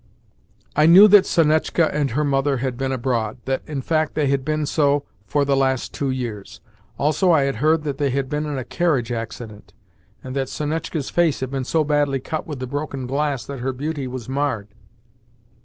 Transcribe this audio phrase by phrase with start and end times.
[0.75, 4.43] I knew that Sonetchka and her mother had been abroad that, in fact, they had
[4.43, 6.59] been so for the last two years.
[6.97, 9.73] Also, I had heard that they had been in a carriage accident,
[10.23, 13.73] and that Sonetchka's face had been so badly cut with the broken glass that her
[13.73, 14.69] beauty was marred.